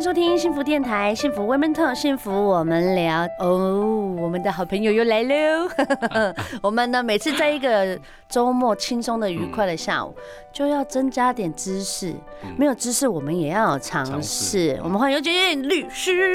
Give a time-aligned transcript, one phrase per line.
[0.00, 3.28] 迎收听幸福电台，幸福 Women Talk，幸福我们聊。
[3.38, 5.68] 哦，我们的好朋友又来喽！
[6.62, 10.14] 我们呢，每次在一个周末轻松的、愉快的下午，
[10.54, 12.14] 就要增加点知识。
[12.56, 14.80] 没有知识，我们也要有尝试。
[14.82, 16.32] 我们欢迎尤洁运律师。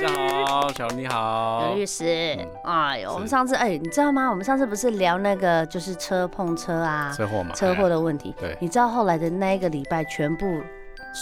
[0.00, 2.38] 大家好，小你好，尤律师。
[2.62, 4.30] 哎呦，我们上次哎，你知道吗？
[4.30, 8.32] 我们上次不是聊那个就是车碰车啊，车祸嘛，车祸的问题。
[8.38, 10.46] 对，你知道后来的那一个礼拜全部。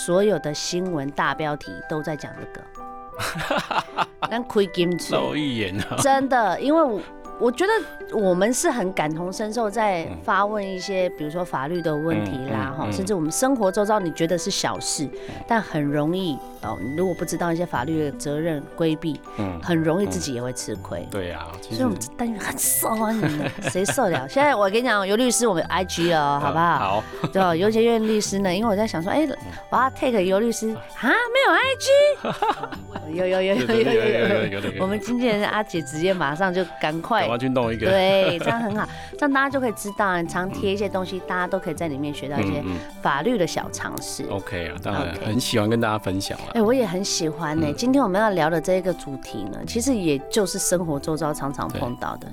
[0.05, 7.02] 所有的新闻大标题都在讲这个， 那亏金子，受益人啊，真的，因为
[7.40, 7.56] 我。
[7.56, 7.72] 觉得
[8.18, 15.09] 我们是很感同身受，在发问一些，比如说法律的问题啦，哈，甚至我们生活周遭你觉得是小事，
[15.48, 21.09] 但很容易哦，你如果不知道一些法律的责任规避，嗯，很容易自己也会吃亏。
[21.10, 24.29] 对呀，所以我们但愿很受欢迎的，谁受得了？
[24.29, 26.79] 现在我跟你讲，尤律师，我们有 IG 了，好不好？
[26.79, 27.04] 好。
[27.32, 29.26] 对，尤杰院律师呢，因为我在想说，哎，
[29.70, 37.26] 我要 take 尤律师啊，没有 IG， 有有有有有有有，我们经纪人阿姐直接马上就赶快。
[37.27, 38.88] 我要去弄一个，对，这样很好，
[39.19, 42.63] 这样大家就可以知道，你常贴一些东西，大家都可以在里面学到一些
[43.02, 44.24] 法律的小常识。
[44.30, 46.47] OK 啊，当然很喜欢跟大家分享了。
[46.54, 47.73] 哎，我也很喜欢呢。
[47.77, 52.27] 今天我们要聊的这一个主题呢，其实也就是生活周遭常常碰到的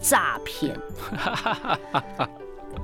[0.00, 0.74] 诈骗。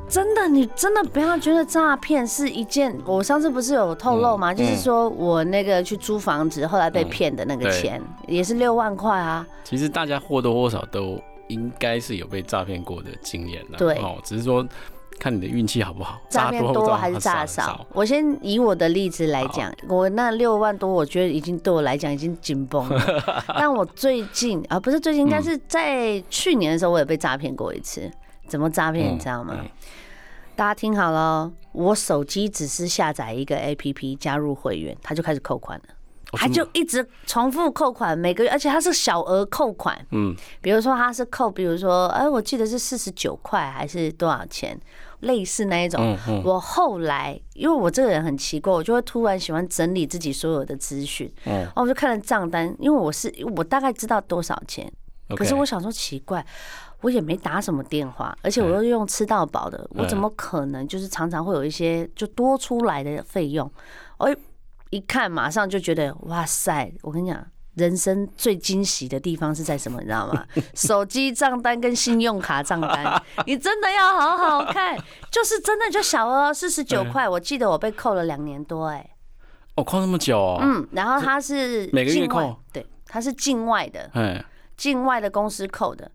[0.08, 2.94] 真的，你真的不要觉得诈骗是一件。
[3.04, 4.52] 我上次不是有透露吗？
[4.52, 9.46] 就是说我那个去租房子，后来被骗的那个钱，也是六万块啊。
[9.64, 11.18] 其实大家或多或少都。
[11.48, 14.66] 应该是有被诈骗过的经验了，对哦，只是说
[15.18, 17.86] 看你的运气好不好，诈骗多还是诈少？
[17.92, 23.44] 我先以我的例子来讲，我那六万多，我觉得已经对我来讲已经紧绷了。
[23.56, 28.10] 但我最近啊，不是最近，应该是在去年的时候，我也被诈骗过一次。
[28.46, 29.14] 怎么诈骗？
[29.14, 29.56] 你知道吗？
[30.54, 35.95] 大家听好了，我手机只是下载一个 APP，加入会员，他就开始扣款了。
[36.36, 44.78] 他就一直重复扣款，每个月，而且他是小额扣款，嗯，比如说他是扣，比如说，哎，我记得是四十九块还是多少钱，
[45.20, 46.16] 类似那一种。
[46.44, 54.90] 我后来，因为我这个人很奇怪，我就会突然喜欢整理自己所有的资讯，然后我就看了账单，因为我是我大概知道多少钱，
[55.36, 56.44] 可是我想说奇怪，
[57.00, 63.70] 我也没打什么电话，而且我又用吃到饱的，我怎么可能就是常常会有一些就多出来的费用，
[64.18, 64.36] 哎。
[64.96, 66.90] 一看，马上就觉得哇塞！
[67.02, 70.00] 我跟你讲，人生最惊喜的地方是在什么？
[70.00, 70.46] 你知道吗？
[70.74, 74.96] 手机账单跟信用卡账单，你真的要好好看。
[75.30, 79.10] 就是真的就小额四十九块，我记得我被扣了两年多，哎，
[79.74, 80.58] 哦，扣那么久哦。
[80.62, 84.42] 嗯，然后他是每个月扣，对，他是境外的，哎，
[84.78, 86.10] 境外的公司扣的。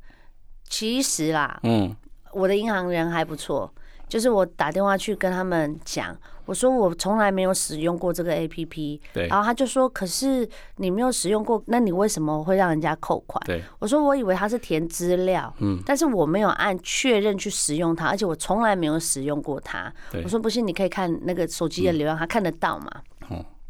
[0.67, 1.95] 其实啦，嗯，
[2.33, 3.71] 我的银行人还不错。
[4.07, 6.13] 就是我打电话去跟他们讲，
[6.45, 10.47] 我说我从来没有使用过这个 APP，对，然后他就说，可是
[10.77, 13.41] 你没有使用过，那你为什么会让人家扣款？
[13.45, 19.91] 对，我说我以为他是填资料，嗯，但是我没有按确认去使用它，而且我从来没有使用过它。
[20.23, 22.91] 我说不信，你可以看那个手机的流量，他看得到嘛？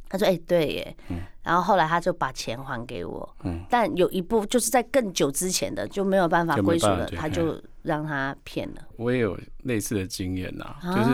[0.09, 0.95] 他说：“哎，对耶。”
[1.41, 3.35] 然后后来他就把钱还给我，
[3.69, 8.81] 但有一部就是在更久之前的就没有办法归属了，他就让他骗了。
[8.97, 11.09] 我也有类似的经验呐，就是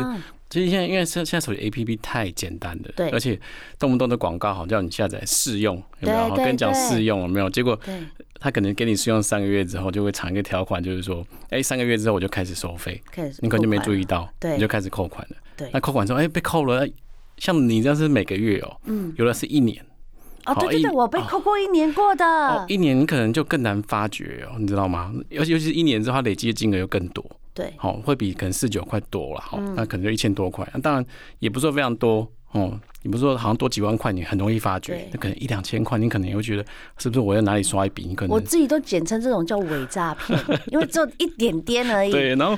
[0.50, 3.40] 其实现在因为现现在手机 APP 太简单了，对，而且
[3.78, 6.36] 动不动的广告好叫你下载试用，有没有？
[6.36, 7.50] 跟你讲试用有没有？
[7.50, 7.78] 结果
[8.40, 13.02] 他可能给你试用三个月之后，就会藏一个条款，就是说，哎，三个月之后我就开始收费，
[13.42, 15.36] 你可能就没注意到，你就开始扣款了。
[15.56, 16.88] 对，那扣款之后，哎，被扣了。
[17.38, 19.80] 像你这样是每个月哦，嗯，有的是一年，
[20.48, 25.14] 哦，对对对，我被扣过一年过的，哦，一年你可能就更难发觉哦，你知道吗？
[25.30, 27.24] 尤其尤其是一年之后，它累积的金额又更多，
[27.58, 31.04] 对，好，会比可能四九块多了，好，那可能就一千多块，那当然
[31.40, 36.64] 也不是说非常多哦，你不是说好像多几万块，你很容易发觉，那可能一两千块，你可能也会觉得
[37.00, 38.06] 是不是我在哪里刷一笔？
[38.06, 40.40] 你可能我自己都简称这种叫伪诈骗，
[40.72, 42.56] 因为只有一点点而已，对，然后。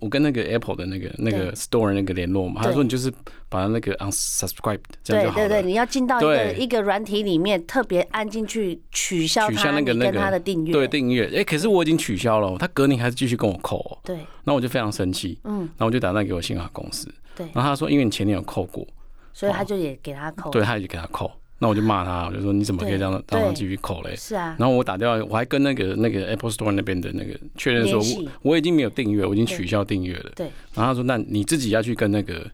[0.00, 3.12] 我跟那个 Apple 的那个那个 Store 那个联络嘛，他说你就是
[3.48, 5.48] 把那个 unsubscribe 这样就好了。
[5.48, 10.72] 对对对，你要进到一个一个软体里面，特别按进去取消取消那个那个他的订阅。
[10.72, 14.00] 对订阅，哎，可是我已经取消了，他隔年还是继续跟我扣。
[14.04, 18.86] 对，然后我就非常生气，嗯，然后我就打电话给我信用卡公司，对，然后他说因为你前年有扣过，
[19.32, 21.30] 所以他就也给他扣，对，他也给他扣。
[21.62, 24.16] 那我就骂他，我就说你怎么可以这样让他继续扣嘞？
[24.16, 24.56] 是啊。
[24.58, 30.32] 然后我打电话，我还跟那个那个 Apple Store 那边的那个确认说，我我已经没有订阅，我已经取消订阅了。
[30.34, 30.46] 对。
[30.74, 32.50] 然后他说，那你自己要去跟那个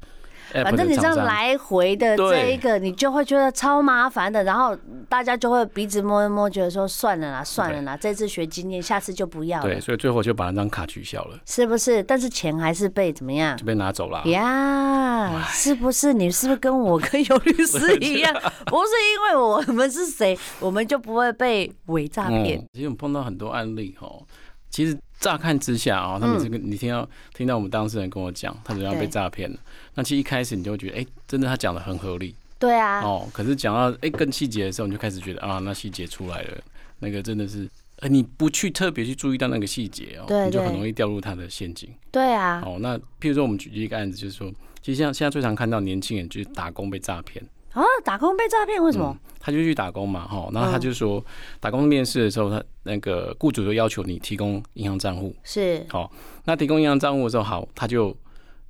[0.52, 4.76] 反正你这样来回的这一个，你就会觉得超麻烦的，然后
[5.08, 9.64] 大家就会鼻子摸一摸，觉得说算了啦，算了啦，这次学经验，下次就不要了。
[9.64, 12.02] 对，所以最后就把那张卡取消了，是不是？
[12.02, 13.56] 但是钱还是被怎么样？
[13.56, 15.43] 就被拿走了呀？
[15.50, 16.12] 是不是？
[16.12, 18.32] 你是不是跟我跟尤律师一样？
[18.66, 22.64] 不是因为我们是谁，我们就不会被伪诈骗。
[22.72, 24.22] 其实我们碰到很多案例哦，
[24.71, 24.97] 其实。
[25.19, 29.59] 乍看之下啊，他们这个你听到听到我们当事人跟我讲，他怎样被诈骗了。
[29.95, 32.35] 那其实一开始你就会觉得，哎，真的他讲的很合理。
[32.59, 33.01] 对啊。
[33.01, 36.59] 哦，可是讲到哎更细节的时候，你就开始觉得啊，那细节出来了，
[36.99, 37.67] 那个真的是，
[38.01, 41.89] 呃，你不去特别去注意到那个细节哦，你就很容易掉入他的陷阱。
[42.13, 42.63] 对啊。
[42.67, 44.53] 哦，那譬如说我们举一个案子，就是说，
[44.83, 47.43] 其实像现在最常看到年轻人就是打工被诈骗。
[47.76, 49.14] 啊，打工被诈骗为什么？
[49.14, 51.23] 嗯，他就去打工嘛，哈，然后他就说，
[51.61, 56.11] 打工面试的时候，他那个雇主就要求你提供银行账户，是，好，
[56.46, 58.17] 那提供银行账户的时候，好，他就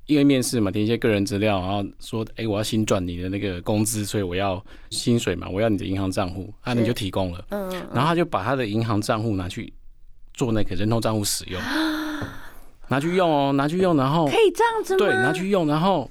[0.06, 4.60] 因为面试嘛，填一些个人资料，然后说，哎、欸，我要新转你的那个工资，所以我要
[4.90, 9.72] 薪水嘛，我要你的银行账户，那你就提供了，嗯，然后他就把他的银行账户拿去
[10.34, 11.62] 做那个人头账户使用，
[12.88, 14.98] 拿去用哦，拿去用，然后可以这样子吗？
[14.98, 16.10] 对，拿去用，然后。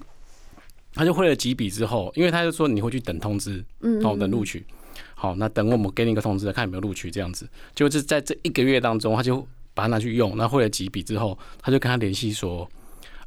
[0.96, 4.66] 他就汇了几笔之后，因为他就说你会去等通知，嗯，哦，等录取，
[5.14, 7.48] 好，那等我们给你一个通知，看有没有录取这样子。
[7.74, 12.68] 就是在这一个月当中，他就把它拿去用，那汇了几笔之后，他就跟他联系说，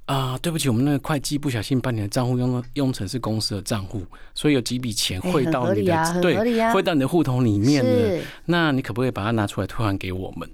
[0.06, 4.02] 啊，对不起，我们那个会计不小心把你的账户用用成是公司的账户，
[4.34, 8.24] 所以有几笔钱汇到你的，对，汇到你的户头里面了。
[8.46, 10.48] 那你可不可以把它拿出来退还给我们？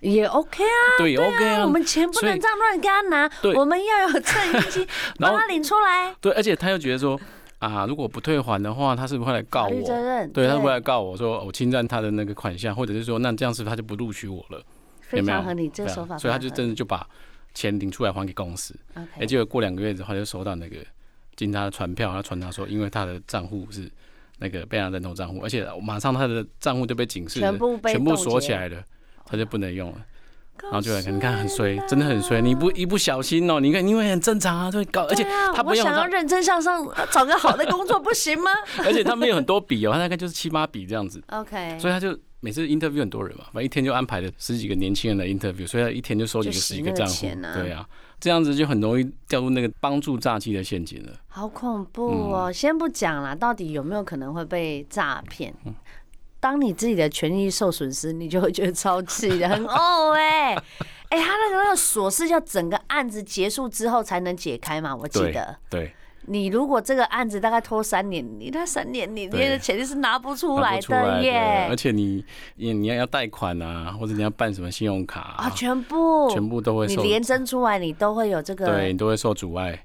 [0.00, 4.86] 也 OK 啊，对，OK 啊，我们钱不能这样乱给他拿，我们要有趁预金，
[5.18, 6.14] 把他领出来。
[6.20, 7.20] 对，而且他又觉得说
[7.58, 9.82] 啊，如果不退还的话，他是不是会来告我？
[9.82, 14.62] 责任，对，他会来告我说我侵占他的那个款项，或者是说那这样是不是他就不录取我了？
[15.02, 16.16] 非常合理，这个手法。
[16.16, 17.06] 所以他就真的就把
[17.52, 18.74] 钱领出来还给公司。
[19.18, 20.76] 哎，结果过两个月之后就收到那个
[21.36, 23.90] 警察的传票，他传达说，因为他的账户是
[24.38, 28.82] 那个被人人头账户，而且马上他的账户就被警示，全部全部锁起来了。
[29.30, 29.96] 他就不能用了，
[30.62, 32.40] 然后就来看，你看很衰，真的很衰。
[32.40, 35.24] 你不一不小心哦，你看因为很正常啊，就会搞，而且
[35.54, 38.50] 他不想要认真向上，找个好的工作不行吗？
[38.84, 41.22] 而且他没有很多笔哦，他大概就是七八笔这样子。
[41.28, 47.26] OK，所以他就每次 interview 很多人嘛，反正一天就安排了十几个年轻人来 interview，所以他一天就收几个十几个账户。
[47.54, 47.86] 对啊，
[48.18, 51.12] 这样子就很容易掉入那个帮助诈欺的陷阱了。
[51.28, 52.52] 好恐怖哦！
[52.52, 55.54] 先不讲啦，到底有没有可能会被诈骗？
[56.40, 60.54] 当你自己的权益受损失，你就会觉得超气的，很 哦哎
[61.10, 64.96] 哎，他那个那个锁是要整个案子结束之后才能解开嘛？
[64.96, 65.56] 我记得。
[65.68, 65.80] 对。
[65.84, 65.92] 对
[66.26, 71.66] 你如果这个案子大概拖三年，你那三年你那的钱是拿不出来的耶。
[71.68, 72.22] 而且你
[72.56, 77.02] 你你要要贷款啊，或者你要办什么信用卡啊，全部全部都会受。
[77.02, 78.66] 你连征出来，你都会有这个。
[78.66, 79.82] 对，你都会受阻碍。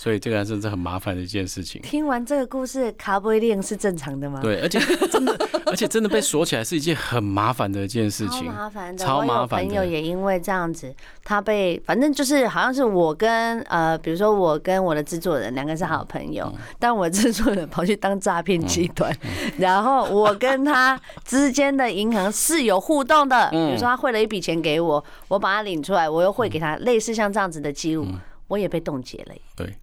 [0.00, 1.78] 所以这个真是很麻烦的一件事情。
[1.82, 4.40] 听完这个故事，卡不一定是正常的吗？
[4.40, 5.36] 对，而且真的，
[5.66, 8.46] 而且真的被锁起来是一件很麻烦的一件事情。
[8.46, 9.66] 超麻烦的，超麻烦的。
[9.68, 10.90] 我有朋友也因为这样子，
[11.22, 28.18] 他被反正就是好像是我跟呃，比如说我跟我的制作人两个是好朋友，嗯、但我制作人跑去当诈骗集团，嗯嗯、 然后我跟他之间的银行是有互动的，嗯、比如说他汇了一笔钱给我，我把他领出来，我又汇给他，类似像这样子的记录，嗯、
[28.48, 29.34] 我也被冻结了。
[29.54, 29.76] 对。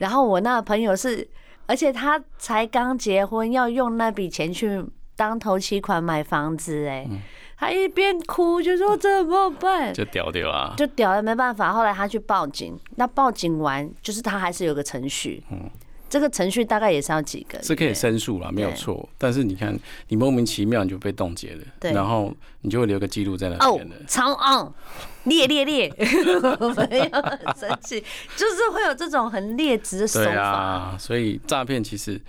[0.00, 1.26] 然后我那个朋友是，
[1.66, 7.06] 而且他才刚结婚，要用那笔钱去当头期款买房子，哎，
[7.56, 9.94] 他一边哭就说怎么办？
[9.94, 10.74] 就屌屌啊！
[10.76, 11.72] 就屌了，没办法。
[11.72, 15.44] 后来他去报警，那报警完就是他还是有个程序。
[15.50, 15.70] 嗯。
[16.08, 19.08] 这个程序大概也是要几个，是可以申诉啦，没有错。
[19.16, 19.78] 但是你看，
[20.08, 23.94] 你莫名其妙你就被冻结了，对，然后你就会留个记录在那边的。
[24.08, 24.74] 超哦，
[25.24, 28.00] 烈烈烈，没有 很生气，
[28.36, 30.26] 就是会有这种很劣质的手法。
[30.26, 32.20] 对啊，所以诈骗其实，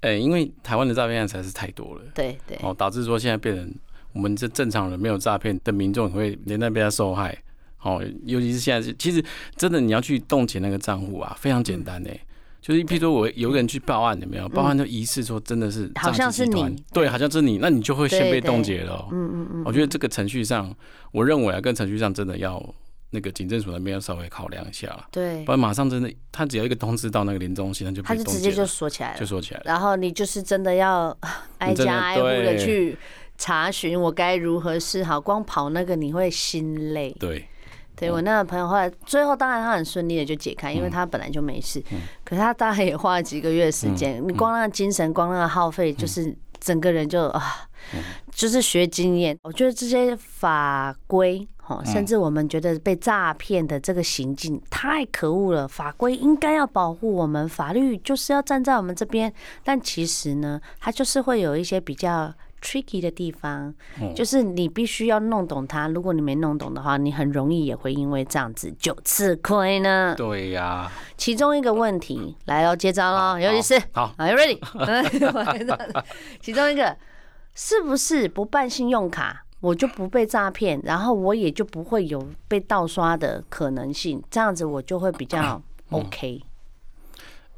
[0.00, 3.74] 哎，因为台湾的诈骗案实在是太多了，对对，哦，导致说现在变成
[4.12, 7.36] 我们这正常人没有诈骗的民众会连带被他受害。
[7.82, 9.22] 哦，尤其是现在，其实
[9.56, 12.18] 真的你要去冻结那个账户啊，非常简单诶。
[12.64, 14.48] 就是，譬如说我有个人去报案，有没有？
[14.48, 19.06] 报案就疑似说真的是好像是你，对，好像是你，那你就会先被冻结了。
[19.12, 19.62] 嗯嗯嗯。
[19.66, 20.74] 我觉得这个程序上，
[21.12, 22.74] 我认为啊，跟程序上真的要
[23.10, 25.06] 那个警政署那边要稍微考量一下了。
[25.12, 25.44] 对。
[25.44, 29.64] 不然马上真的，他只要一个通知到那个林中心，他就他就直接就锁起来了，就锁起来了。
[29.66, 31.14] 然后你就是真的要
[31.58, 32.96] 挨家挨户的去
[33.36, 35.20] 查询，我该如何是好？
[35.20, 37.14] 光跑那个你会心累。
[37.20, 37.46] 对。
[37.96, 41.82] 对，我那个朋友后来最后当然他很顺利的就解开，因为他本来就没事。
[42.24, 47.68] 可是他大概也花了几个月时间，你光那个精神，光那个耗费，就是整个人就啊，
[48.32, 49.38] 就是学经验。
[49.42, 55.68] 我觉得这些法规，哦甚至我们觉得被诈骗的这个行径太可恶了。
[55.68, 59.32] 法规应该要保护我们，法律就是要站在我们这边。
[59.62, 62.34] 但其实呢，它就是会有一些比较
[62.64, 63.72] tricky 的地方，
[64.16, 65.86] 就是你必须要弄懂它。
[65.88, 70.14] 如果你没弄懂的话，你很容易也会因为这样子就吃亏呢。
[70.16, 70.90] 对呀。
[71.18, 76.02] 其中一个问题来喽，接招喽，尤其是好，Are you ready？
[76.40, 76.96] 其中一个
[77.54, 79.44] 是不是不办信用卡？
[79.60, 86.42] 我就不被诈骗，然后我也就不会有被盗刷的可能性，这样子我就会比较 OK。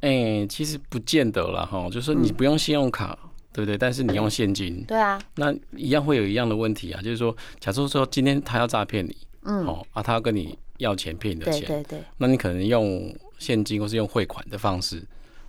[0.00, 3.25] 哎、嗯欸，其实不见得了哈，就是说你不用信用卡，嗯、
[3.56, 3.78] 对不对？
[3.78, 15.02] 但是你用现金，对啊，那一样会有一样的问题啊，就是说，假设说今天他要诈骗你，嗯，哦啊，他要跟你要钱骗你的钱，对对对，那你可能用现金或是用汇款的方式。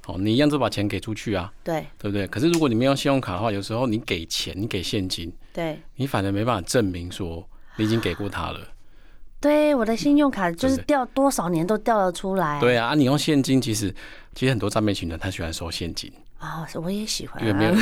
[0.06, 2.26] 哦，你一样就把钱给出去啊，对，对不对？
[2.28, 7.46] 可是如果你没有信用卡的话，有时候你给钱，你给现金，对，你反而没办法证明说
[7.76, 8.60] 你已经给过他了。
[9.42, 12.58] 对，我的信用卡就是掉多少年都掉得出来。
[12.62, 13.94] 对啊，你用现金，其实
[14.34, 17.76] 其实很多诈骗群人他喜欢收现金啊，我也喜欢，因为没有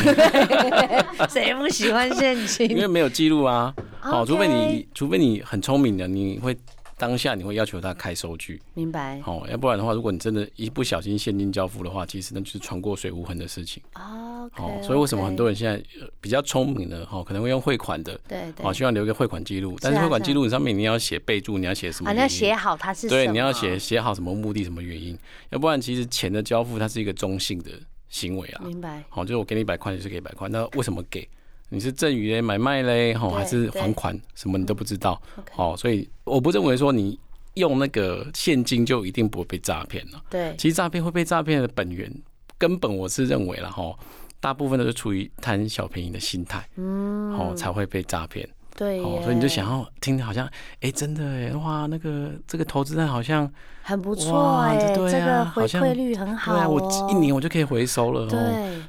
[1.30, 2.70] 谁不喜欢现金？
[2.70, 3.74] 因为没有记录啊。
[4.00, 6.58] 好，除非你除非你很聪明的，你会。
[6.98, 9.22] 当下你会要求他开收据，明白？
[9.26, 13.84] 哦，要不然的话，如果你真的一不小心现金交付的话，其实那就是船过水无痕的事情。
[13.96, 14.50] 哦，
[14.82, 15.84] 所以为什么很多人现在
[16.22, 19.78] 比较聪明的哈，可能会用汇款的，对对，希望留一个汇款记录。
[19.82, 22.14] 但是汇款记录上面你要写备注，你要写什么？
[22.14, 25.20] 你要写好它是对，你要写写好什么目的、什么原因？
[25.50, 27.72] 要不然其实钱的交付它是一个中性的
[28.16, 28.62] 行为啊。
[28.66, 29.04] 明白？
[29.10, 31.28] 好，就是我给你一百块就是给一百块，那为什么给？
[31.70, 34.20] 你是赠与嘞、买卖嘞，吼，还是还款？
[34.36, 35.22] 什么你都不知道。
[35.52, 37.20] 好，所以我不认为说你。
[37.56, 40.22] 用那个现金就一定不会被诈骗了。
[40.30, 42.14] 对，其实诈骗会被诈骗的本源
[42.58, 43.98] 根本，我是认为了哈，
[44.42, 48.46] 大部分都是出于贪小便宜的心态，嗯，哦才会被诈骗。
[48.76, 50.48] 对，所以你就想要听，好像
[50.82, 53.50] 哎，真的哎，哇，那个这个投资案好像
[53.82, 58.28] 很不错哎，这个回馈率很好，对啊，我一年我就可以回收了。
[58.28, 58.40] 对，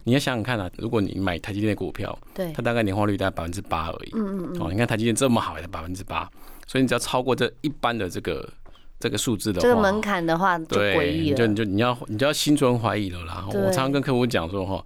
[0.03, 4.11] 你要想想看啊，如果你买台积电的股票，对，它大概年化率大概百分之八而已。
[4.15, 4.63] 嗯嗯嗯。
[4.63, 6.29] 哦，你看台积电这么好，也才百分之八。
[6.67, 8.53] 所以你只要超过这一般的这个
[8.99, 11.37] 这个数字的话，这个门槛的话，就诡异了。
[11.37, 13.45] 就你就你要你就要心存怀疑了啦。
[13.47, 14.85] 我常常跟客户讲说哈，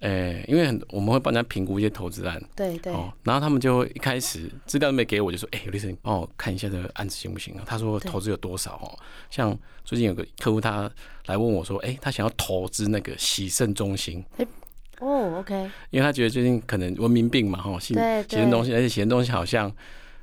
[0.00, 2.92] 诶，因为很我们会帮人家评估一些投资案，对对。
[2.92, 7.62] 哦然后他们就一开始资料都没给我，就说，哎，刘律师，你帮我看一下这个案子行不行啊？
[7.66, 8.98] 他说投资有多少哦？
[9.30, 10.90] 像最近有个客户他
[11.26, 14.24] 来问我说，哎，他想要投资那个洗肾中心。
[15.00, 15.54] 哦，OK。
[15.90, 19.72] 因为他觉得最近可能文明病嘛，哈，洗洗肾中心，而且洗肾中心好像。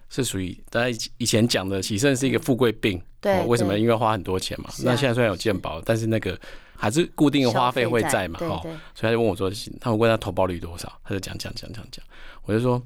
[0.07, 3.77] 是属于大家以前讲的洗肾是一个富贵病，对，为什么？
[3.77, 4.69] 因为花很多钱嘛。
[4.83, 6.39] 那现在虽然有健保，但是那个
[6.75, 8.61] 还是固定的花费会在嘛，哈。
[8.93, 12.05] 所以他就问我说：“他们问他投报率多少？”他就讲讲讲讲讲，
[12.43, 12.81] 我就说：“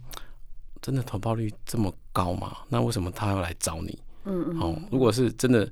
[0.82, 2.58] 真的投报率这么高吗？
[2.70, 4.60] 那为什么他要来找你？”嗯嗯。
[4.60, 5.68] 哦，如果是真的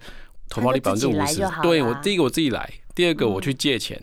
[0.49, 4.01] 投报率百分之五十，对我第一个我自己来，第二个我去借钱。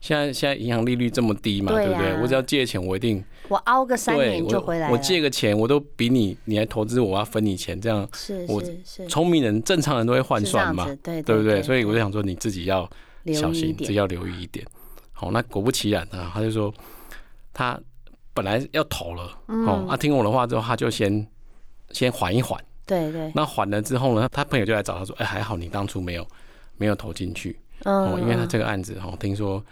[0.00, 2.18] 现在现在银行利率这么低嘛，对不对？
[2.22, 4.92] 我只要借钱，我一定我熬个三年就回来了。
[4.94, 8.62] 我借个钱，我都比你你来投资，我要分你钱，这样是我
[9.10, 11.62] 聪明人正常人都会换算嘛，对不对？
[11.62, 12.88] 所以我就想说你自己要
[13.26, 14.66] 小心，自己要留意一点。
[15.12, 16.72] 好，那果不其然啊，他就说
[17.52, 17.78] 他
[18.32, 21.26] 本来要投了，哦，他听我的话之后，他就先
[21.90, 23.30] 先缓一缓，对对。
[23.34, 26.26] 那缓了之后呢，他朋友就来找他说，哎，还好你当初没有
[26.76, 29.62] 没有投进去，哦，因为他这个案子哦，听说。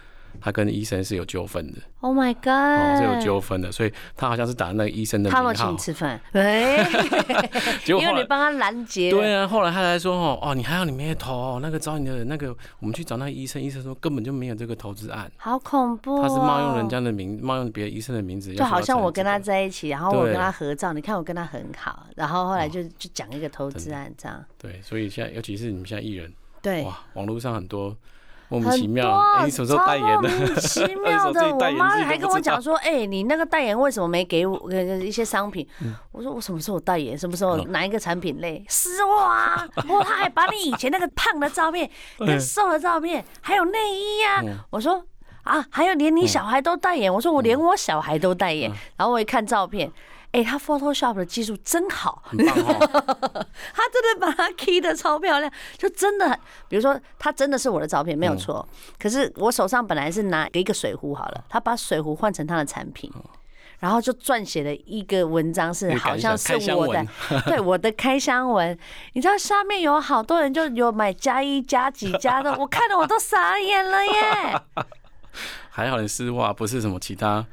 [0.41, 1.79] 他跟医生是有纠纷的。
[2.01, 2.97] Oh my god！
[2.97, 5.53] 是有纠纷的，所以他好像是打那个医生的名号。
[5.53, 6.77] 他请吃饭，对。
[7.87, 9.11] 因为你帮他拦截。
[9.11, 15.29] 对啊，后来他才说哦哦，你还好你没有投，那个找你的那个，我们去找那个医生，医生说根本就没有这个投资案。
[15.37, 16.21] 好恐怖！
[16.21, 18.53] 他是冒用人家的名，冒用别的医生的名字。
[18.53, 24.41] 就好像我跟他在一起，然后我跟他合照，你看我跟他很好，然后后来就就讲一个投资案这样。
[24.57, 26.31] 对，所以现在尤其是你们现在艺人，
[26.61, 27.93] 对哇，网络上很多。
[28.49, 30.29] 莫名其妙，你什么时候代言的？
[30.29, 35.67] 莫名其妙的， 我妈还跟我讲说：“哎，你那个代言为什么没给我一些商品？”
[36.11, 37.17] 我说：“我什么时候代言？
[37.17, 38.65] 什么时候哪一个产品类？
[38.67, 39.67] 丝袜啊！
[39.87, 45.03] 我他还把你以前那个胖的照片跟瘦的照片，还有内衣呀。”我说
[45.43, 49.91] ：“啊，还有连你小孩都代言。”我说：“我连我小孩都代言。”然后我一看照片。
[50.31, 58.67] 哎，他 Photoshop 的技术真好， 他真的把它 key 的超漂亮，就真的，比如说他真的是我的照片没有错，
[58.99, 63.11] 可是我手上本来是拿一个水壶好了，他把水壶换成他的产品，
[63.79, 67.03] 然后就撰写了一个文章，是好像是我的，
[67.47, 68.77] 对我的开箱文，
[69.13, 74.61] 你知道下面有好多人就有买加一加几加的，我看得我都傻眼了耶。
[75.71, 77.45] 还好你丝袜不是什么其他。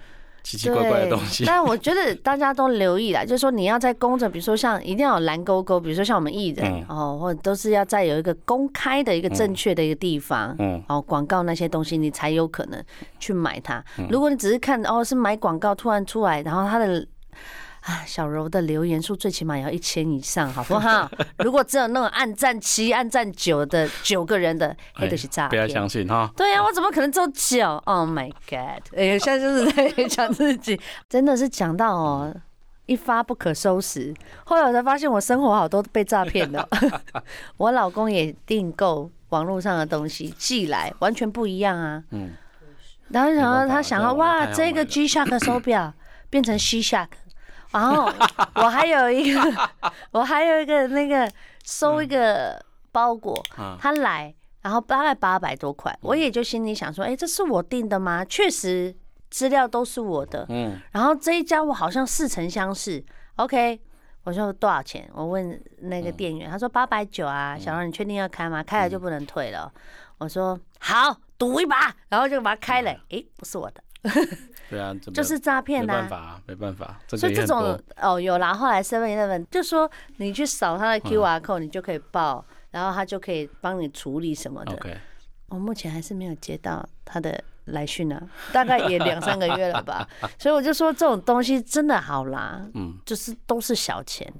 [0.46, 1.44] 奇奇怪怪的东西。
[1.44, 12.80] 但我觉得 大家都留意啦，就是说你要在公证，比如说像一定要有蓝勾勾，比如说像我们艺人、嗯、哦，或者都是要在有一个公开的一个正确的一个地方，嗯，哦，广告那些东西你才有可能
[13.18, 13.84] 去买它。
[14.08, 17.04] 如果你只是看哦是买广告突然出来，然后它的。
[17.86, 21.08] 啊，小柔的留言数最起码也要一千以上，好不好？
[21.38, 26.28] 如果只有那种按赞七、按赞九的九个人的，黑的是诈骗，不要相信哈。
[26.36, 28.82] 对呀、啊，我怎么可能只有九？Oh my god！
[28.96, 32.34] 哎呀，现在就是在讲自己， 真的是讲到哦，
[32.86, 34.12] 一发不可收拾。
[34.44, 36.68] 后来我才发现，我生活好多被诈骗的。
[37.56, 42.02] 我老公也订购网络上的东西寄来，完全不一样啊。
[42.10, 42.32] 嗯。
[43.10, 45.94] 然后想到他想要哇，这个 G Shock 手表
[46.28, 47.06] 变成 She Shock。
[47.76, 48.10] 然后
[48.54, 49.70] 我还有一个，
[50.12, 51.30] 我还有一个那个
[51.62, 52.58] 收一个
[52.90, 53.38] 包裹，
[53.78, 58.24] 他来，然后大概八百多块，我也就心里想说，哎，这是我订的吗？
[58.24, 58.96] 确实
[59.28, 63.04] 资料都是我的，嗯，然后这一家我好像似曾相识
[63.36, 63.78] ，OK，
[64.24, 65.06] 我说多少钱？
[65.12, 68.62] 我问那个店员，他说八百九啊，小王你确定要开吗？
[68.62, 69.70] 开了就不能退了。
[70.16, 73.82] 我说好，赌一把，然后就把它开了，哎，不是我的。
[74.68, 77.00] 对啊，就是诈骗呐，没办法，没办法。
[77.08, 78.52] 所以这种哦，有啦。
[78.52, 84.78] 后来 Seven Eleven 就说，你去扫他的 QR code，你就可以报，然后他就可以帮你处理什么的。
[85.48, 88.20] 我目前还是没有接到他的来讯呢，
[88.52, 90.08] 大概也两三个月了吧。
[90.36, 94.32] 所以我就说，这种东西真的好啦，嗯，就是都是小钱。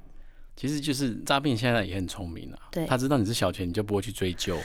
[0.57, 2.59] 其实就是诈骗，现在也很聪明啊。
[2.71, 4.57] 对，他知道你是小钱，你就不会去追究。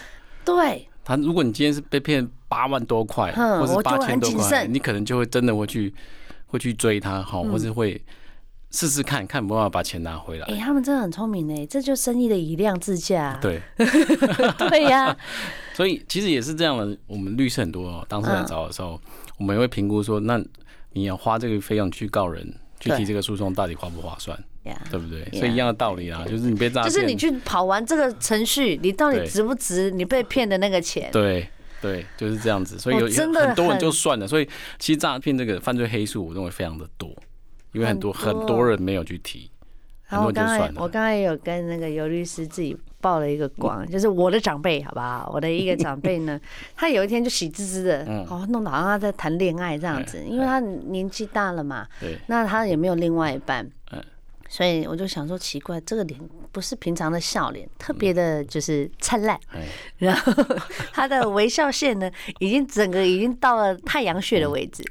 [0.45, 0.89] 对。
[1.05, 5.95] 他如果你今天是被骗八万多块，或是八千多块，你可能就会真的会去
[6.45, 7.99] 会去追他，好，或是会
[8.71, 10.47] 试试看看有没有办法把钱拿回来。
[10.49, 13.39] 哎，他们真的很聪明呢，这就生意的以量制价。
[13.41, 13.59] 对，
[14.69, 15.17] 对呀。
[15.73, 19.01] 所以其实也是这样的，我们律师很多哦，当事人找的时候，
[19.39, 20.39] 我们也会评估说，那
[20.93, 24.39] 你要花这个费用去告人，去提这个诉讼，到底划不划算？
[24.91, 25.25] 对不对？
[25.37, 31.11] 所以一样的道理啊，就是你被诈骗，就是你去跑完这个程序，你到底值不值你被骗的那个钱？
[31.11, 31.49] 对
[31.83, 32.79] 对，就是这样子。
[32.79, 34.27] 所以有很多人就算了。
[34.27, 34.49] 所以
[34.79, 37.11] 其实诈骗这个犯罪黑数，我认为非常的多，
[37.73, 39.51] 因为很多很多人没有去提。
[40.09, 45.31] 然后我刚才我刚才也有跟那个尤律师自己报了一个光，就是我的长辈，好不好？
[45.35, 46.39] 我的一个长辈呢，
[46.77, 53.67] 他有一天就喜滋滋的，哦，弄得好像他在谈恋爱这样子，因为他年纪大了嘛，对，那他也没有另外一半。
[54.53, 56.21] 所以我就想说，奇怪，这个脸
[56.53, 59.41] 不是平常的笑脸，特别的就是灿烂。
[59.97, 60.31] 然后
[60.93, 64.85] 他的微笑线呢，已经整个已经到了太阳穴的位置，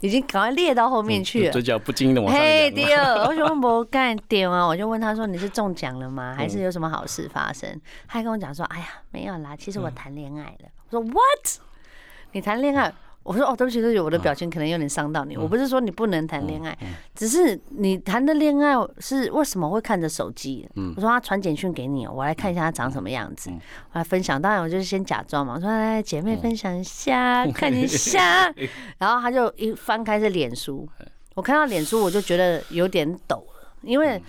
[0.00, 1.50] 已经赶快裂到后面去了。
[1.52, 2.46] 嘴角不经意的往上扬。
[2.46, 6.34] 嘿，第二，我说我干点啊，我就问他说：“你是中奖了吗？
[6.36, 7.70] 还是有什么好事发生？”
[8.06, 11.62] 他还跟我讲说：“哎呀，没有啦，其实我谈恋爱了。”我说：“What？
[12.32, 12.92] 你谈恋爱？”
[13.26, 15.34] 我说哦，对不起，对不起，我的表情可能有点伤到你。
[15.34, 20.68] 嗯、我不是说你不能谈恋爱，嗯嗯、只是你谈的恋爱是为什么会看着手机？
[20.76, 23.60] 嗯、我说他传简讯给你，我来看一下他长什么样子，嗯、
[23.92, 24.40] 我来分享。
[24.40, 28.54] 当然我就是先假装嘛，我说来来姐妹分享一下，嗯、看一下。
[28.98, 30.88] 然后他就一翻开是脸书，
[31.34, 34.22] 我看到脸书我就觉得有点抖了，因为。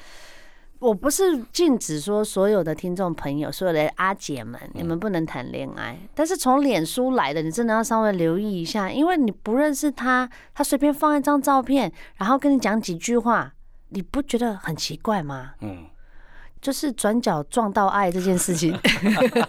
[0.79, 5.97] 我不是禁止说所有的听众朋友，所有的阿姐们，你们不能谈恋爱。
[6.13, 13.51] 但是从脸书来的，你真的要稍微留意一下，因为你不认识他，他随便放一张照片，然后跟你讲几句话，
[13.89, 15.53] 你不觉得很奇怪吗？
[15.61, 15.85] 嗯，
[16.61, 18.77] 就是转角撞到爱这件事情，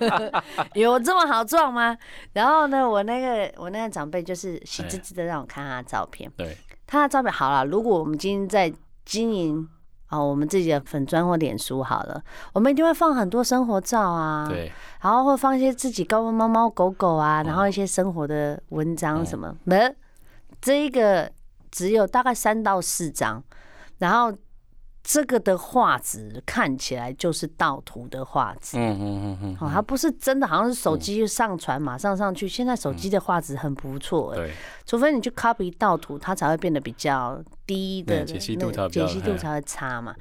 [0.73, 1.95] 有这么好撞吗？
[2.33, 7.67] 然后呢，我那个我那个长辈就是喜滋滋的让我看他的照片，对，他的照片好了。
[7.67, 8.73] 如果我们今天在
[9.05, 9.69] 经营。
[10.11, 19.95] 哦，我们自己的粉砖或脸书好了，我们一定会放很多生活照啊，对，然后会放一些自己跟猫猫狗狗啊，然后一些生活的文章什么，没，
[20.61, 21.31] 这一个
[21.71, 23.43] 只有大概三到四张，
[23.99, 24.33] 然后。
[25.11, 32.47] 这个的画质看起来就是盗图的画质，嗯嗯嗯嗯，它不是真的，好像是手机上传马上上去。
[32.47, 34.53] 现在手机的画质很不错，对，
[34.85, 40.15] 除非你去 copy 盗图，它才会变得比较低的解析度，解析度才会差嘛。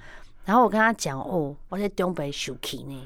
[0.45, 3.05] 然后我跟他讲，哦，我在东北受气呢，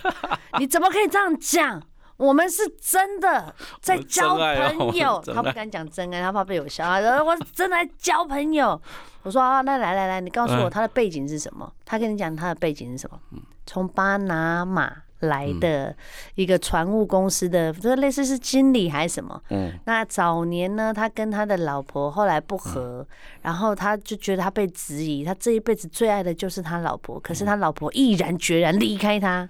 [0.60, 1.82] 你怎么可以这样讲？
[2.16, 6.84] 我们是真的在交朋友，他不敢讲真爱，他怕被我笑。
[7.00, 8.80] 然后我真的在交朋友。
[9.22, 11.72] 我说啊，那来来来，你告诉我他的背景是什么？
[11.84, 13.18] 他跟你讲他的背景是什么？
[13.66, 15.94] 从巴拿马来的
[16.34, 19.40] 一个船务公司的，这类似是经理还是什么？
[19.50, 19.72] 嗯。
[19.84, 23.06] 那早年呢，他跟他的老婆后来不和，
[23.42, 29.48] 然后他就觉得他被质疑，他这一辈子最爱的就是他老婆，可是他老婆毅然决然离开他。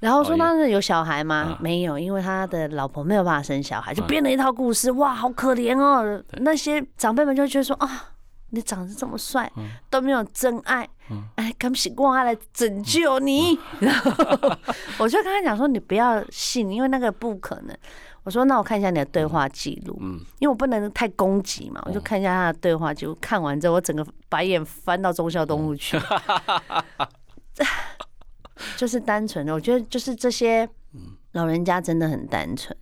[0.00, 1.58] 然后说他是有小孩吗？
[1.60, 4.90] 没有，因为他的老婆没有办法生小孩，就编了一套故事。
[4.92, 6.22] 哇，好可怜哦！
[6.38, 8.06] 那些长辈们就觉得说啊，
[8.48, 9.50] 你长得这么帅，
[9.90, 10.88] 都没有真爱，
[11.36, 13.58] 哎，敢不我来拯救你？
[13.78, 14.10] 然后
[14.98, 17.76] 我就跟他讲说，你不要信，因为那个不可能。
[18.22, 19.98] 我说那我看一下你的对话记录，
[20.38, 23.16] 因为我不能太攻击嘛，我就看一下他的对话记录。
[23.20, 25.98] 看完之后，我整个白眼翻到中孝东路去。
[28.76, 30.68] 就是单纯的，我觉得就是这些
[31.32, 32.76] 老人家真的很单纯。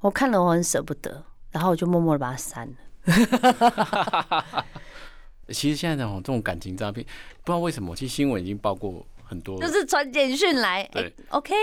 [0.00, 2.74] 我看了我很舍不得，然后我就默默的把它删了。
[5.48, 7.04] 其实现在这种这种感情诈骗，
[7.42, 10.82] 不知道为什么，其实新闻已经报过很多，就是传简讯来。
[10.94, 11.54] 哎，OK，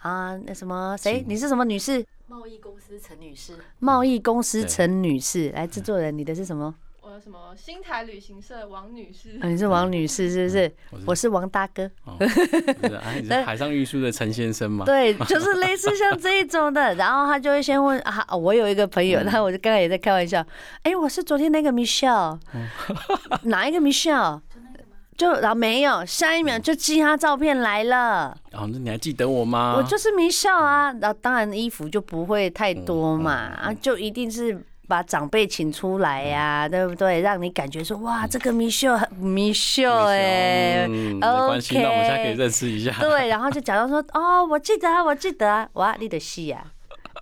[0.00, 1.22] 啊，那什么谁？
[1.26, 2.04] 你是什么女士？
[2.26, 3.58] 贸易公司陈女士。
[3.78, 6.74] 贸易公司陈女士，来制作人，你的是什么？
[7.22, 9.38] 什么新台旅行社王女士？
[9.42, 11.04] 你是王女士是不是？
[11.06, 11.90] 我是王大哥。
[13.24, 14.84] 是海上运输的陈先生吗？
[14.84, 16.94] 对，就是类似像这一种的。
[16.96, 20.44] 然后他就会先问啊，我有一个朋友，然后我就刚刚也在开玩笑，
[20.82, 22.38] 哎，我是昨天那个 Michelle，
[23.44, 24.40] 哪一个 Michelle？
[25.16, 28.36] 就然后没有，下一秒就寄他照片来了。
[28.52, 29.74] 哦，那你还记得我吗？
[29.76, 30.92] 我就是 Michelle 啊。
[31.00, 34.62] 然后当然衣服就不会太多嘛，啊，就一定是。
[34.88, 37.20] 把长辈请出来呀，对不对？
[37.20, 42.90] 让你感觉说哇，这个米秀米秀哎，OK，没关系，那我们现在可以认识一下。
[42.98, 46.64] 对，然后就假装说哦，我记得啊，我记得啊，哇，你的戏呀，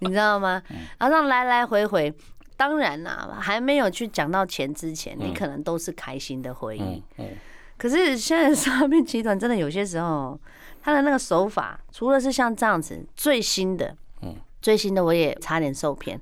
[0.00, 0.62] 你知道吗？
[0.98, 2.14] 然后来来回回，
[2.56, 7.02] 当然啦，还没有去讲到钱之前，你可能都是开心的回忆。
[7.76, 10.38] 可是现在诈骗集团真的有些时候，
[10.80, 13.94] 他的那个手法，除了是像这样子最新的，
[14.62, 16.20] 最新的我也差点受骗。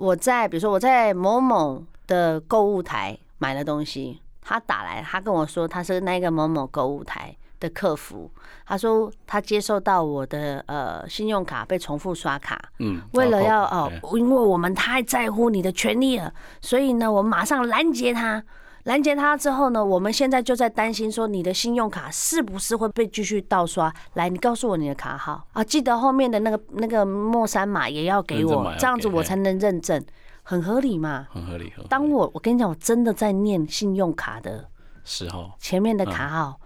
[0.00, 8.30] 我在比如说我在某某的购物台买了东西，他打来，他跟我说他是那个某某购物台的客服，
[8.64, 16.32] 他说他接受到我的呃信用卡被重复刷卡，嗯，为了要哦，因为我们太在乎你的权利了，
[16.62, 18.42] 所以呢，我马上拦截他。
[18.84, 23.92] 拦截他之后呢，我们现在就在担心说你的信用卡是不是会被继续盗刷？
[24.14, 30.02] 来，你告诉我你的卡号啊，记得后面的那个那个末三码也要给我，这样子我才能认证，
[30.42, 31.26] 很合理嘛？
[31.30, 31.70] 很合理。
[31.90, 34.66] 当我我跟你讲，我真的在念信用卡的
[35.04, 36.58] 时候，前面的卡号，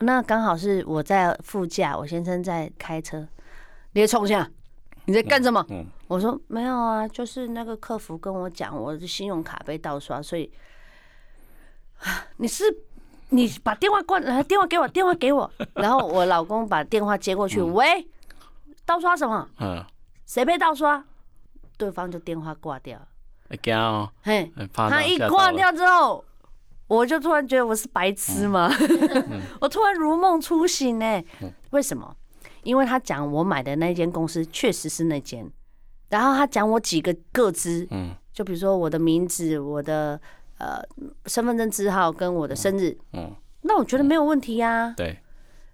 [0.00, 3.26] 那刚好是我在副驾，我先生在开车，
[3.92, 4.46] 你在冲下，
[5.06, 5.66] 你在干什么？
[6.06, 10.52] 我说没有啊，就是那个客服跟我讲，我的信用卡被盗刷，所以。
[12.38, 12.64] 你是
[13.30, 15.50] 你把电话挂，来电话给我，电话给我。
[15.74, 18.06] 然后我老公把电话接过去，喂，
[18.84, 19.48] 盗刷什么？
[19.60, 19.84] 嗯，
[20.26, 21.02] 谁被盗刷？
[21.76, 22.98] 对方就电话挂掉。
[23.76, 26.24] 哦，嘿，他一挂掉之后，
[26.86, 28.70] 我就突然觉得我是白痴吗？
[29.60, 31.22] 我突然如梦初醒呢。
[31.70, 32.16] 为什么？
[32.62, 35.50] 因为他讲我买的那间公司确实是那间，
[36.08, 40.20] 然后他讲我几个个资，嗯，就比如说我的名字，我的。
[40.62, 40.80] 呃，
[41.26, 44.94] 身份证字号跟我的生日，嗯，那我觉得没有问题呀、啊。
[44.96, 45.18] 对。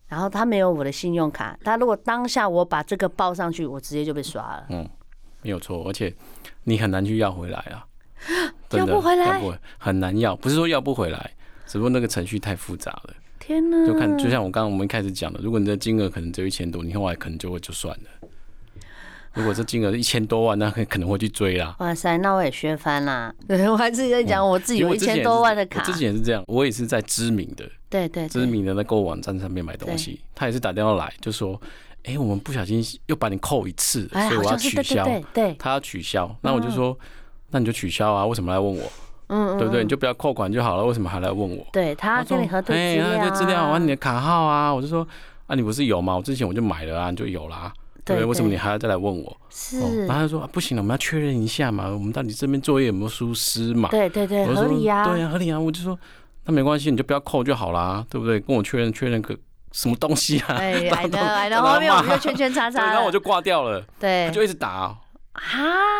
[0.06, 4.66] 然后他没有我的信用卡，他如果当下我把这个报上去，我直接就被刷了。
[4.70, 4.88] 嗯，
[5.42, 6.14] 没有错，而且
[6.64, 7.84] 你很难去要回来啊。
[8.72, 9.38] 要不回来？
[9.76, 11.30] 很难要，不是说要不回来，
[11.66, 13.14] 只不过那个程序太复杂了。
[13.38, 13.86] 天哪！
[13.86, 18.17] 就看，就像我刚刚我们一开始讲的，如果你的金额可能只有一千多，你后来可能就会就算了。
[19.38, 21.76] 如果这金额一千多万，那 可能会去追啦。
[21.78, 23.32] 哇塞，那我也削翻啦。
[23.46, 25.80] 对， 我还自己在讲，我自己有一千多万的卡。
[25.84, 31.58] 之前也是这样，我也是在知名的，对对，知名的那购物网站上面买东西，他也是打电话来，就说
[32.02, 36.98] ：“哎，我们不小心又把你扣一次，所以我要取消。”对，他要取消，那我就说
[37.50, 38.82] ：“那你就取消啊，为什么来问我？
[39.28, 39.84] 嗯，对不对？
[39.84, 45.06] 你就不要扣款就好了，为什么还来问我？”对，他跟你核对资料，哎，资料，啊，你的卡号啊，我就说
[45.46, 46.16] ：“啊，你不是有吗？
[46.16, 47.72] 我之前我就买了啊，你就有啦。”
[48.16, 49.36] 对，为什么你还要再来问我？
[49.50, 53.88] 是，然后他说不行了，我们要确认一下嘛，我们到底这边作业有没有疏失嘛？
[53.90, 55.58] 对对对，合理啊，对啊，合理啊。
[55.58, 55.98] 我就说
[56.44, 58.40] 那没关系，你就不要扣就好啦，对不对？
[58.40, 59.36] 跟我确认确认个
[59.72, 60.54] 什么东西啊？
[60.56, 63.84] 哎，来的来的，后面我们就圈圈叉叉，然后我就挂掉了。
[64.00, 64.96] 对，他就一直打哦，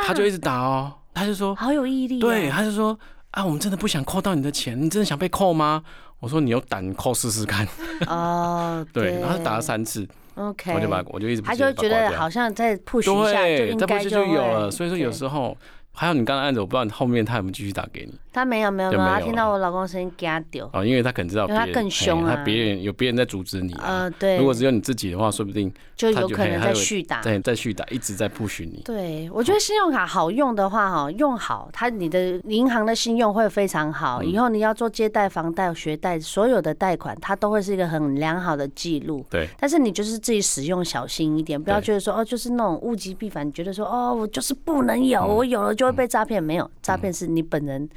[0.07, 2.99] 他就一直打哦，他就说好有毅力，对，他就说
[3.33, 5.83] 啊，我们真的不想扣到你的钱，你真的想被扣吗？
[6.21, 7.65] 我说你有胆扣试试看。
[8.09, 10.09] 哦， 对，然后他打了三次。
[10.39, 14.71] OK，我就把我就一直他就觉得好像在 push 一下就应该就，就有了。
[14.71, 15.57] 所以说有时候
[15.99, 18.15] 还有你刚刚按着，我不知道你后面他有没有继续打给你。
[18.33, 20.71] 他没有没有没有，他听到我老公声音吓掉。
[20.73, 23.75] 哦，因为他可能知道他更凶啊，他别人有别人在阻止你。
[23.83, 24.37] 呃，对。
[24.39, 28.81] 如果只有你自己的话，说不定就有可能在续打，在在续打，一直在 push 你。
[28.85, 34.23] 对，我觉得信用卡好用的话，哈，用好，它你的银行的信用会非常好。
[34.23, 39.27] 以后你要做借贷、房贷、学贷，所有的贷款，它都会是一个很良好的记录。
[39.29, 39.49] 对。
[39.59, 46.43] 但是你就是自己使用小心一点，不要觉得说哦，就是那种物极必反，你觉得说哦，我就是不能有，我有了就会被诈骗。
[46.43, 47.89] 没有，诈骗是你本人。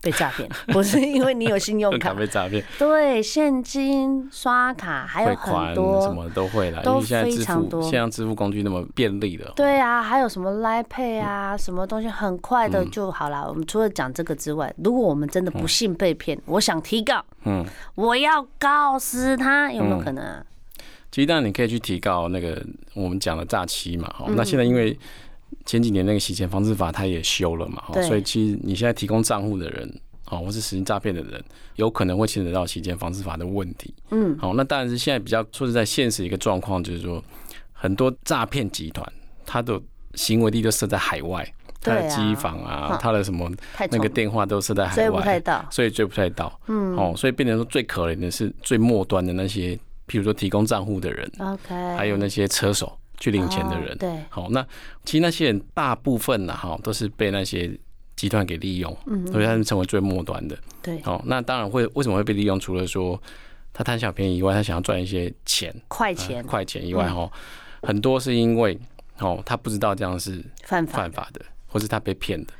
[0.00, 2.64] 被诈骗， 不是因为你有信用卡被诈骗。
[2.78, 7.82] 对，现金、刷卡还有很多什么都会来，都非常多。
[7.82, 9.52] 现在支付工具那么便利的。
[9.56, 13.48] 对啊，还有什么 Line Pay 啊，什么东西很快的就好了。
[13.48, 20.44] 我们除了讲这个之外，如果我们真的不幸被骗，我想提告，嗯，我要告死他，有没有可能啊？
[21.10, 24.14] 其实当然你可以去提告那个我们讲的诈欺嘛。
[24.28, 24.96] 那现在因为。
[25.68, 30.00] 前几年那个洗钱防治法，它也修了嘛，所以其实你现在提供账户的人，
[30.30, 31.44] 哦，或是实行诈骗的人，
[31.76, 33.94] 有可能会牵扯到洗钱防治法的问题。
[34.10, 37.22] 嗯，好，那当然是现在比较说实在现实一个状况，就是说
[37.74, 39.06] 很多诈骗集团，
[39.44, 39.78] 他的
[40.14, 41.46] 行为地都设在海外，
[41.82, 43.52] 他的机房啊，他的什么
[43.90, 46.58] 那个电话都设在海外，追不太到，所以追不太到。
[46.68, 49.76] 嗯，哦，所以变成说最可怜的是最末端的那些，
[50.06, 52.90] 譬如说提供账户的人，OK，还有那些车手。
[53.20, 54.64] 去领钱的人，对，好，那
[55.04, 57.70] 其实那些人大部分呢，哈，都是被那些
[58.14, 62.58] 集团给利用，嗯，所以他们成为最末端的，对，好，那当然会为什么会被利用？
[62.60, 63.20] 除了说
[63.72, 67.30] 他贪小便宜以外，他想要赚一些钱，快钱，快钱以外，哈，
[67.82, 68.78] 很多是因为
[69.18, 72.52] 哦，他不知道这样是犯犯法的，或是他被骗的，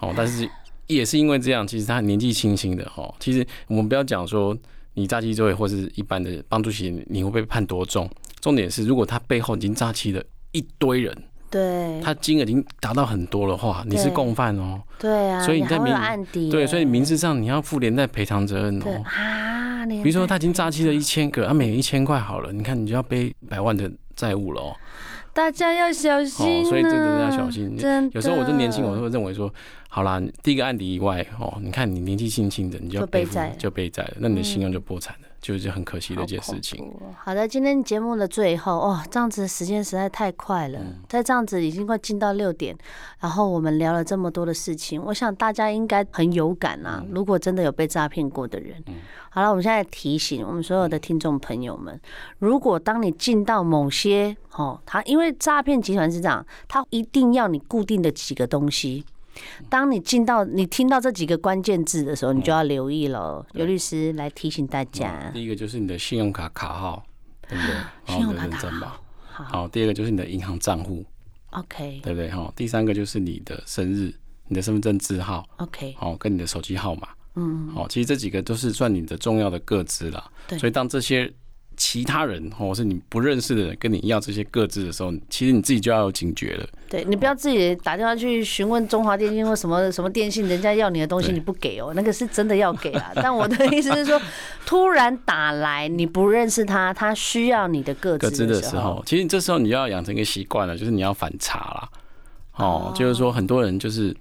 [0.00, 0.48] 哦，但是
[0.86, 4.56] 也是因为这样，其实他年纪轻轻的，哈，其实我们不要讲说
[4.92, 8.08] 你诈欺罪或是一般的帮助型，你会被判多重。
[8.44, 11.16] 重点是，如果他背后已经诈欺了一堆人，
[11.48, 14.82] 对，他金额已经达到很多的话，你是共犯哦。
[14.98, 15.94] 对啊，所以你在民
[16.50, 19.02] 对，所以民事上你要负连带赔偿责任哦。
[19.06, 24.76] 啊，比如说他已经诈欺了一千个，啊，每一千块好了，你看你就要背百万的债务了哦。
[25.32, 27.74] 大家要小心，所以真的要小心。
[28.12, 29.50] 有时候我就年轻，我会认为说，
[29.88, 35.23] 好啦，第一个案底以外哦，你看你年纪轻轻的，你就要背负就背债了，那你的信用就破产了。
[35.44, 36.90] 就是很可惜的一件事情。
[37.18, 40.80] 好的，今天节目的最后，哦，这样子时间实在太快了。
[41.06, 42.74] 在这样子已经快进到六点，
[43.20, 47.04] 然后我们聊了这么多的事情，我想大家应该很有感啊。
[47.10, 48.82] 如果真的有被诈骗过的人，
[49.28, 52.00] 好了，我们现在提醒我们所有的听众朋友们，
[52.38, 59.04] 如果当你进到某些哦，他因为诈骗集团是这样，他一定要你固定的几个东西。
[59.68, 63.46] 当你进到你听到这几个关键字的时候，你就要留意了。
[63.52, 67.04] 刘律师来提醒大家，第一个就是你的信用卡卡号，
[67.48, 67.74] 对不对？
[68.14, 69.00] 信用卡卡号。
[69.26, 71.04] 好，第二个就是你的银行账户
[71.50, 72.30] ，OK，对不对？
[72.30, 74.14] 哈，第三个就是你的生日、
[74.48, 80.30] 你的身份证字号，OK，好，跟你的手机号码，嗯，好，其实这几个都是算你的重要的个资了。
[80.46, 81.32] 对，所以当这些。
[81.76, 86.66] 其他人或是你不认识的人跟你要这些各自的时候，其实你自己就要有警觉了。
[86.88, 93.12] 对，你不要自己打电话去询问中华电信或什么 什么电信，人家要你的东西你不给哦，那个是真的要给啊。
[93.16, 94.20] 但我的意思是说，
[94.64, 101.88] 突然打来你不认识他，他需要你的各自的时候，其实你这时候你就要养成一个习惯了，就是你要反查啦。
[102.56, 104.14] 哦，就是说很多人就是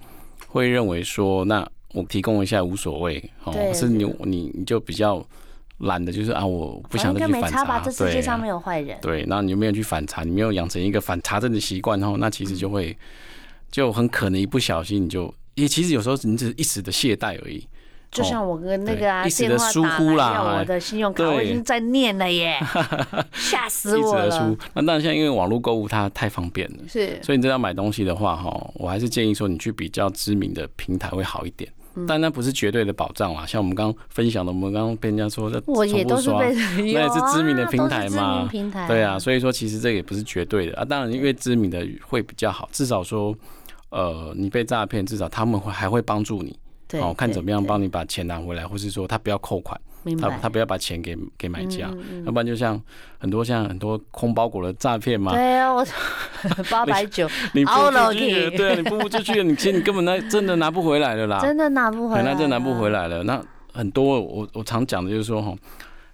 [0.47, 5.23] 会认为说，那我提供一下无所谓，哦，是你你你就比较。
[5.83, 7.79] 懒得就是啊，我不想再去反查。
[7.79, 8.97] 这世界上没有坏人。
[9.01, 10.23] 对，那你有没有去反查？
[10.23, 12.97] 你没有养成一个反查证的习惯，然后那其实就会
[13.71, 17.67] 就很可能一不小心你就，也其实有时候你只是一时的懈怠而已。
[18.11, 22.59] 就像我跟那个啊，一时的疏忽啦，我的信用卡我已经在念了耶，
[23.33, 24.55] 吓死我了。
[24.75, 31.67] 那当然，现在因为网络购物它太方便了，是，所以你真要买东西的话，哈，我还是建议说你去比较知名的平台会好一点。
[32.07, 36.53] 但那不是绝对的保障啦，像我们刚刚分享的，我们刚刚被人家说的，我也都是被，
[36.93, 40.83] 那也是知名的平台嘛，平台对啊，所以说其实这个也不是绝对的啊。
[40.83, 43.35] 当然，因为知名的会比较好，至少说，
[43.89, 46.57] 呃，你被诈骗，至少他们会还会帮助你，
[46.99, 49.79] 哦，看怎么样帮你把钱拿回来，或是说他不要扣款。
[50.19, 51.89] 他他不要把钱给给买家，
[52.25, 52.79] 要不然就像
[53.17, 55.31] 很多像很多空包裹的诈骗嘛。
[55.33, 55.85] 对啊，我
[56.69, 61.39] 八百九，你付出去，对啊，你付不出去，你其实你根本那真的拿不回来了啦。
[61.41, 63.23] 真的拿不回来，那真的拿不回来了。
[63.23, 65.55] 那很多我我常讲的就是说哈，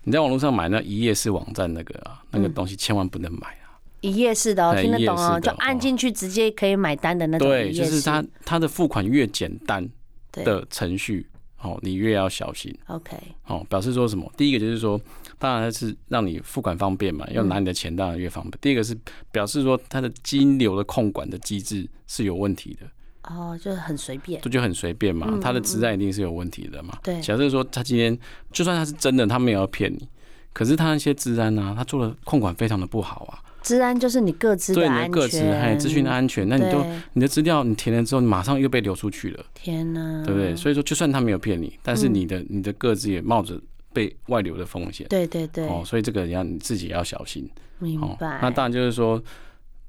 [0.03, 3.73] 你在网络上买那一页式网站那个啊，那个东西千万不能买啊。
[4.01, 7.47] 一页式的哦，听得懂哦，就按进去直接可以买单的那种。
[7.47, 9.85] 对，就是它它的付款越简单
[10.31, 11.27] 的程序。
[11.61, 12.73] 哦，你越要小心。
[12.87, 14.31] OK，哦，表示说什么？
[14.37, 14.99] 第一个就是说，
[15.37, 18.57] 当然是让你付款方便嘛，要拿你的钱当然越方便。
[18.61, 18.97] 第二个是
[19.31, 22.87] 表示说，它的金流的控管的机制是有问题的。
[23.23, 25.37] 哦，就是很随便，这就很随便嘛。
[25.41, 26.97] 它的资安一定是有问题的嘛。
[27.03, 28.17] 对，假设说他今天
[28.51, 30.07] 就算他是真的，他没有要骗你，
[30.53, 33.43] 可是他那些资安啊，他做的控管非常的不好啊。
[33.61, 36.47] 资安就是你各自的安全，还有资讯的安全。
[36.47, 39.45] 那你就你的资料你填了之后，你马上又被流出去了。
[39.53, 40.55] 天哪，对不对？
[40.55, 43.59] 所以说，就算他没有骗你，但是你的你的各自也冒着
[43.93, 45.07] 被外流的风险。
[45.09, 45.67] 对对对。
[45.67, 47.49] 哦，所以这个要你自己要小心。
[47.79, 48.39] 明白。
[48.41, 49.21] 那当然就是说。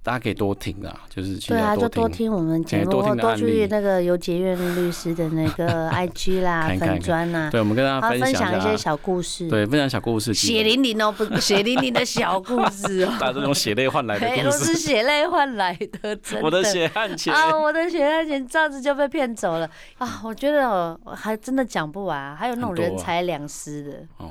[0.02, 7.50] 大家可以多听啊，就是对啊，就多听我们节目，多多去那个游洁苑律师的那个 IG 啦、粉专呐。
[7.52, 9.46] 对，我们跟大家分享一些小故事。
[9.50, 13.12] 对，分享小故事，血淋淋哦，不，血淋淋的小故事哦。
[13.20, 16.40] 大家都用血泪换来的故事， 都是血泪换来的，真的。
[16.42, 20.22] 我的血汗钱啊，我的血汗钱，这样子就被骗走了啊！
[20.24, 24.30] 我觉得还真的讲不完，还有那种人财两失的哦，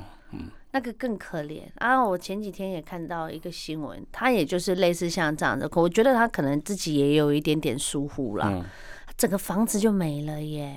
[0.72, 2.00] 那个更可怜啊！
[2.04, 8.64] 我前几天也看到一个新闻，他也就是类似像这样的，可我觉得他可能自己也有一点点疏忽啦，嗯、
[9.16, 10.76] 整个房子就没了耶。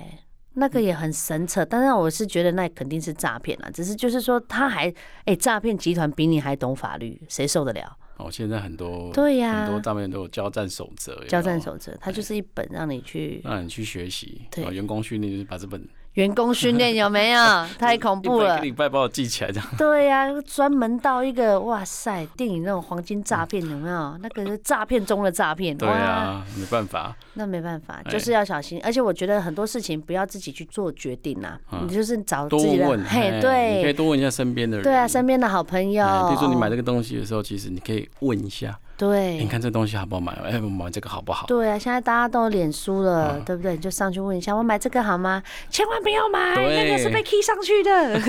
[0.54, 4.92] 那个也很神扯，但是我是觉得那肯定是诈骗啊，只是就是说他还
[5.24, 7.96] 哎，诈骗集团比你还懂法律，谁受得了？
[8.16, 15.84] 哦，现在很多对呀、啊，很多诈骗都有交战守则，交战守则，它就是一本让你去让你去学习，对，员工训练就是把这本。
[16.14, 17.40] 员工训练有没有？
[17.78, 18.54] 太恐怖了！
[18.54, 19.68] 一个礼拜把我记起来这样。
[19.76, 24.16] 对呀、啊，专门到一个哇塞，电影那种黄金诈骗有没有？
[24.22, 25.76] 那个是诈骗中的诈骗。
[25.76, 27.14] 对啊，没办法。
[27.34, 28.80] 那没办法，就是要小心。
[28.84, 32.98] 而且我觉得很多事情不要自己去做决定呐，你就是找自己的。
[33.08, 34.84] 嘿，对，你可以多问一下身边的人。
[34.84, 36.04] 对啊，身边的好朋友。
[36.28, 38.78] 比如说你买这个东西的时候，其实你可以问一下。
[38.96, 40.32] 对，你看这东西好不好买？
[40.44, 41.46] 哎，我买这个好不好？
[41.46, 43.72] 对啊，现在大家都脸书了，对不对？
[43.72, 45.42] 你就上去问一下，我买这个好吗？
[45.68, 48.20] 千万不要买，那个是被 key 上去的。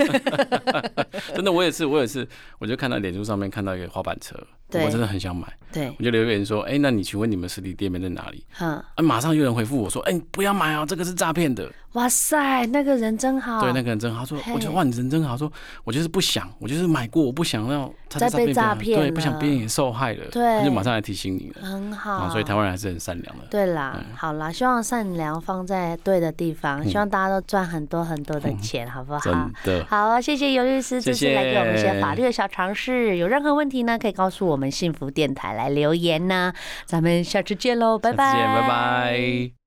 [1.35, 4.35] 真的，我也是，我也是，我就看到脸书上面看到一个滑板车，
[4.71, 5.47] 我真的很想买。
[5.71, 8.45] 对，我就留言说，哎，那你请问你们实体店面在哪里？
[8.61, 11.69] 嗯，啊马上有人回复我说，哎，你不要买啊，这个是诈骗的。
[11.93, 13.61] 哇塞，那个人真好。
[13.61, 14.25] 对，那个人真好。
[14.25, 15.35] 说，我觉得哇，你人真好。
[15.37, 15.51] 说，
[15.83, 20.25] 我就是不想，我就是买过，我不想要再被诈骗，对，不想别人也受害了。
[20.31, 21.61] 对，他就马上来提醒你了。
[21.61, 22.29] 很好。
[22.29, 23.45] 所以台湾人还是很善良的。
[23.49, 29.19] 对啦，好啦，希望善良放在对的地方，希望大家都赚很多很多的钱，好不好？
[29.19, 29.85] 真的。
[29.85, 33.17] 好，谢谢尤律师这次来给我们一些法律的小常识。
[33.17, 36.53] 有任何问题呢，可以告诉我我们幸福电台来留言呢。
[36.85, 38.33] 咱们下次见喽，拜拜。
[38.33, 39.64] 拜拜。